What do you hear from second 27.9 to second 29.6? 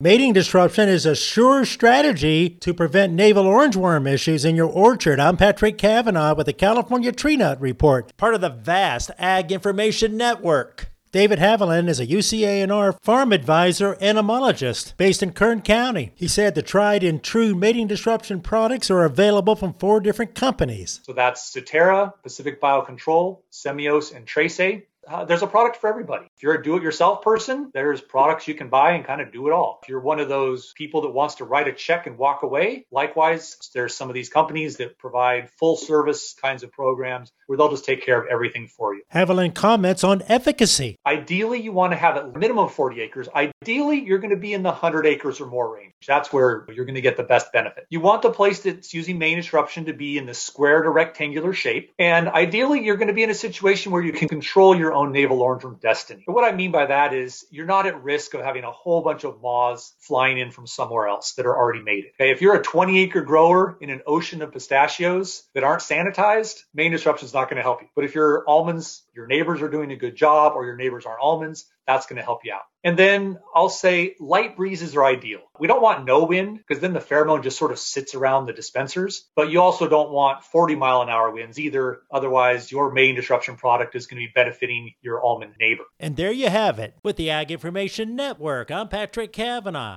products you can buy and kind of do it